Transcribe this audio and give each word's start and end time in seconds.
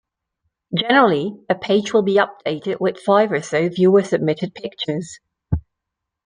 Generally, 0.75 1.35
a 1.47 1.53
page 1.53 1.93
will 1.93 2.01
be 2.01 2.15
updated 2.15 2.79
with 2.81 2.99
five 2.99 3.31
or 3.31 3.43
so 3.43 3.69
viewer 3.69 4.01
submitted 4.01 4.55
pictures. 4.55 5.19